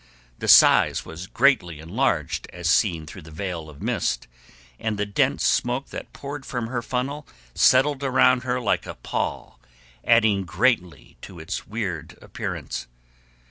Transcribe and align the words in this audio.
The 0.39 0.47
size 0.47 1.05
was 1.05 1.27
greatly 1.27 1.79
enlarged 1.79 2.47
as 2.51 2.67
seen 2.67 3.05
through 3.05 3.21
the 3.21 3.29
veil 3.29 3.69
of 3.69 3.83
mist, 3.83 4.27
and 4.79 4.97
the 4.97 5.05
dense 5.05 5.45
smoke 5.45 5.89
that 5.89 6.11
poured 6.11 6.43
from 6.43 6.65
her 6.65 6.81
funnel 6.81 7.27
settled 7.53 8.03
around 8.03 8.41
her 8.41 8.59
like 8.59 8.87
a 8.87 8.95
pall, 8.95 9.59
adding 10.03 10.43
greatly 10.43 11.17
to 11.21 11.37
its 11.37 11.67
weird 11.67 12.17
appearance. 12.19 12.87